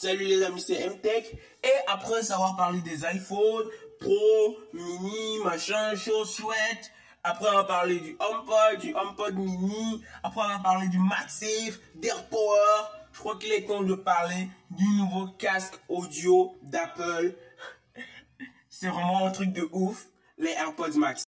[0.00, 1.36] Salut les amis, c'est MTech.
[1.64, 3.66] Et après avoir parlé des iPhones,
[3.98, 6.92] Pro, Mini, machin, chose chouette.
[7.24, 10.04] Après, va parler du HomePod, du HomePod Mini.
[10.22, 12.84] Après, va parler du MagSafe, d'AirPower.
[13.10, 17.34] Je crois qu'il est temps de parler du nouveau casque audio d'Apple.
[18.68, 20.06] C'est vraiment un truc de ouf,
[20.38, 21.24] les AirPods Max.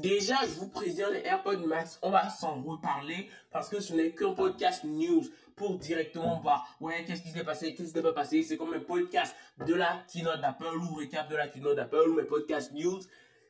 [0.00, 4.12] Déjà, je vous préviens, les AirPods Max, on va s'en reparler parce que ce n'est
[4.12, 5.22] qu'un podcast news
[5.56, 8.42] pour directement voir, ouais, qu'est-ce qui s'est passé, qu'est-ce qui s'est pas passé.
[8.42, 9.36] C'est comme un podcast
[9.66, 12.98] de la keynote d'Apple ou récap de la keynote d'Apple ou mes podcasts news.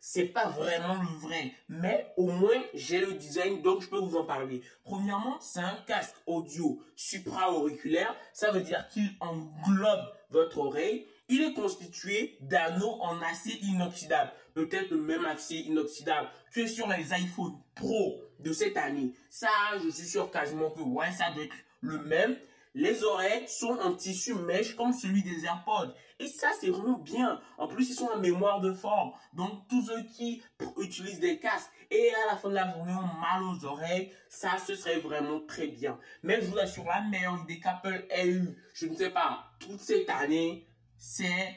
[0.01, 4.17] C'est pas vraiment le vrai, mais au moins j'ai le design donc je peux vous
[4.17, 4.61] en parler.
[4.83, 8.13] Premièrement, c'est un casque audio supra-auriculaire.
[8.33, 14.33] Ça veut dire qu'il englobe votre oreille il est constitué d'anneaux en acier inoxydable.
[14.55, 19.15] Peut-être le même acier inoxydable que sur les iPhone Pro de cette année.
[19.31, 19.49] Ça,
[19.83, 22.37] je suis sûr quasiment que ouais, ça doit être le même.
[22.75, 25.93] Les oreilles sont en tissu mèche comme celui des AirPods.
[26.21, 27.41] Et ça, c'est vraiment bien.
[27.59, 29.13] En plus, ils sont en mémoire de forme.
[29.33, 30.43] Donc, tous ceux qui
[30.79, 34.51] utilisent des casques et à la fin de la journée ont mal aux oreilles, ça,
[34.65, 35.99] ce serait vraiment très bien.
[36.23, 39.81] Mais je vous assure, la meilleure idée qu'Apple ait eu, je ne sais pas, toute
[39.81, 40.70] cette année,
[41.01, 41.57] c'est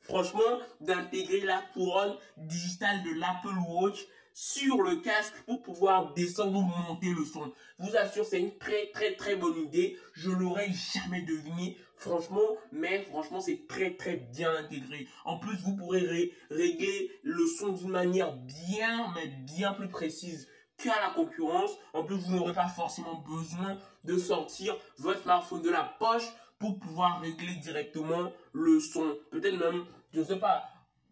[0.00, 3.98] franchement d'intégrer la couronne digitale de l'Apple Watch
[4.32, 7.52] sur le casque pour pouvoir descendre ou monter le son.
[7.78, 9.98] Je vous assure, c'est une très très très bonne idée.
[10.14, 15.06] Je l'aurais jamais deviné, franchement, mais franchement, c'est très très bien intégré.
[15.24, 20.98] En plus, vous pourrez régler le son d'une manière bien, mais bien plus précise qu'à
[21.00, 21.72] la concurrence.
[21.92, 26.78] En plus, vous n'aurez pas forcément besoin de sortir votre smartphone de la poche pour
[26.78, 29.16] pouvoir régler directement le son.
[29.30, 30.62] Peut-être même, je ne sais pas,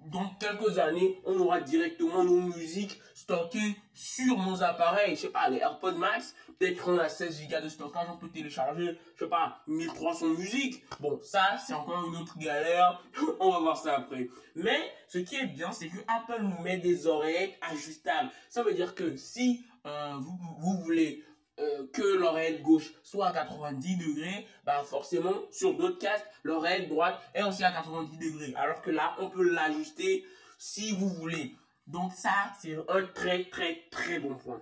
[0.06, 5.16] dans quelques années, on aura directement nos musiques stockées sur nos appareils.
[5.16, 8.28] Je sais pas, les AirPods Max, peut-être qu'on a 16 Go de stockage, on peut
[8.28, 10.84] télécharger, je sais pas, 1300 musiques.
[11.00, 13.02] Bon, ça, c'est encore une autre galère.
[13.40, 14.28] on va voir ça après.
[14.54, 18.30] Mais, ce qui est bien, c'est que Apple nous met des oreilles ajustables.
[18.50, 20.14] Ça veut dire que si euh,
[20.58, 21.24] vous voulez
[21.60, 27.20] euh, que l'oreille gauche soit à 90 degrés, bah forcément sur d'autres casques, l'oreille droite
[27.34, 28.54] est aussi à 90 degrés.
[28.56, 30.24] Alors que là, on peut l'ajuster
[30.58, 31.56] si vous voulez.
[31.86, 34.60] Donc ça, c'est un très très très bon point.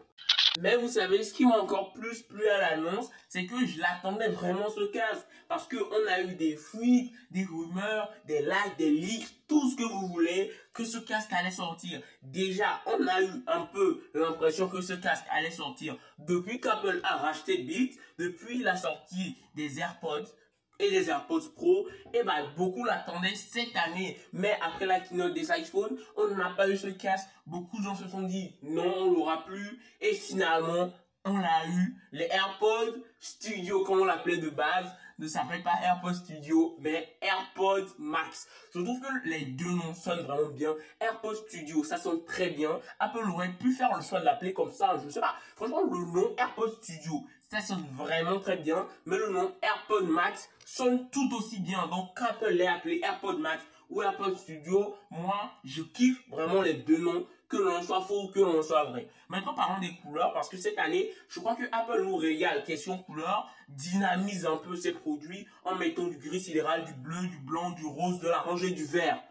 [0.61, 4.29] Mais vous savez, ce qui m'a encore plus plu à l'annonce, c'est que je l'attendais
[4.29, 5.27] vraiment ce casque.
[5.49, 9.85] Parce qu'on a eu des fuites, des rumeurs, des likes, des leaks, tout ce que
[9.85, 12.01] vous voulez, que ce casque allait sortir.
[12.23, 17.17] Déjà, on a eu un peu l'impression que ce casque allait sortir depuis qu'Apple a
[17.17, 20.33] racheté Beats, depuis la sortie des AirPods
[20.79, 24.19] et des AirPods Pro, et bah beaucoup l'attendaient cette année.
[24.33, 27.29] Mais après la keynote des iPhones, on n'a pas eu ce casque.
[27.47, 29.81] Beaucoup de gens se sont dit non, on l'aura plus.
[30.01, 30.93] Et finalement,
[31.25, 31.97] on l'a eu.
[32.13, 34.87] Les AirPods Studio, comme on l'appelait de base,
[35.19, 38.47] ne s'appelle pas AirPods Studio, mais AirPods Max.
[38.75, 40.75] Je trouve que les deux noms sonnent vraiment bien.
[41.01, 42.81] AirPods Studio, ça sonne très bien.
[42.99, 45.37] Apple aurait pu faire le choix de l'appeler comme ça, je sais pas.
[45.57, 48.87] Franchement, le nom AirPods Studio, ça sonne vraiment très bien.
[49.07, 51.87] Mais le nom AirPods Max sonne tout aussi bien.
[51.89, 56.75] Donc, quand Apple l'a appelé AirPods Max ou AirPods Studio, moi, je kiffe vraiment les
[56.75, 59.09] deux noms que l'on soit faux ou que l'on soit vrai.
[59.29, 62.65] Maintenant, parlons des couleurs, parce que cette année, je crois que Apple nous régale.
[62.65, 67.39] Question couleur, dynamise un peu ses produits en mettant du gris sidéral, du bleu, du
[67.39, 69.23] blanc, du rose, de l'orange et du vert.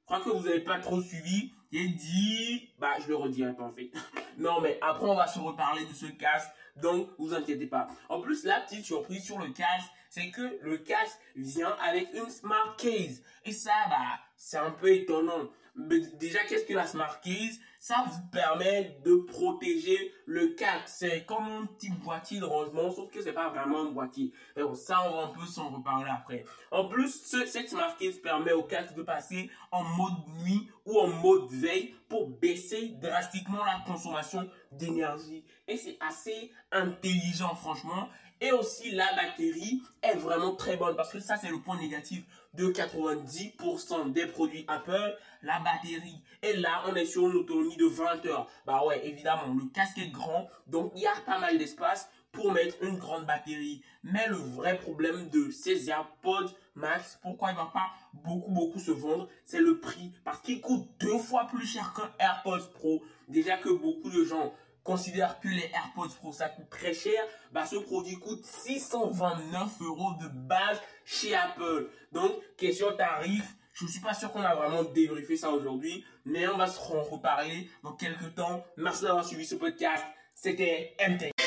[0.00, 1.52] Je crois que vous n'avez pas trop suivi.
[1.74, 3.90] Et dit, bah, je le redirai pas en fait.
[4.38, 6.50] non, mais après, on va se reparler de ce casque.
[6.76, 7.86] Donc, vous inquiétez pas.
[8.10, 12.28] En plus, la petite surprise sur le casque, c'est que le casque vient avec une
[12.28, 13.22] smart case.
[13.46, 17.58] Et ça, bah, c'est un peu étonnant déjà, qu'est-ce que la Smart Case?
[17.78, 20.86] Ça vous permet de protéger le casque.
[20.86, 24.32] C'est comme un petit boîtier de rangement, sauf que c'est pas vraiment un boîtier.
[24.54, 26.44] Mais bon, ça, on va un peu s'en reparler après.
[26.70, 31.08] En plus, cette Smart Case permet au casque de passer en mode nuit ou en
[31.08, 35.44] mode veille pour baisser drastiquement la consommation d'énergie.
[35.66, 38.08] Et c'est assez intelligent, franchement.
[38.42, 42.24] Et aussi, la batterie est vraiment très bonne parce que ça, c'est le point négatif
[42.54, 46.20] de 90% des produits Apple, la batterie.
[46.42, 48.48] Et là, on est sur une autonomie de 20 heures.
[48.66, 52.50] Bah ouais, évidemment, le casque est grand, donc il y a pas mal d'espace pour
[52.50, 53.80] mettre une grande batterie.
[54.02, 57.90] Mais le vrai problème de ces AirPods Max, pourquoi il va pas
[58.24, 60.12] beaucoup beaucoup se vendre, c'est le prix.
[60.24, 63.04] Parce qu'il coûte deux fois plus cher qu'un AirPods Pro.
[63.28, 67.66] Déjà que beaucoup de gens considèrent que les AirPods Pro ça coûte très cher, bah
[67.66, 71.88] ce produit coûte 629 euros de base chez Apple.
[72.12, 76.46] Donc, question tarif, je ne suis pas sûr qu'on a vraiment débriefé ça aujourd'hui, mais
[76.48, 78.64] on va se reparler dans quelques temps.
[78.76, 80.04] Merci d'avoir suivi ce podcast.
[80.34, 81.41] C'était MT.